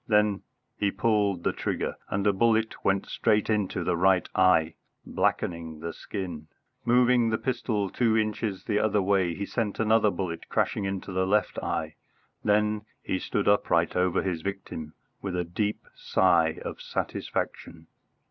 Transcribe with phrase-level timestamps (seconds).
[0.07, 0.41] Then
[0.79, 4.73] he pulled the trigger, and a bullet went straight into the right eye,
[5.05, 6.47] blackening the skin.
[6.83, 11.27] Moving the pistol two inches the other way, he sent another bullet crashing into the
[11.27, 11.97] left eye.
[12.43, 17.85] Then he stood upright over his victim with a deep sigh of satisfaction.